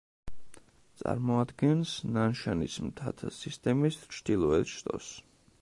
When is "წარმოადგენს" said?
1.01-1.93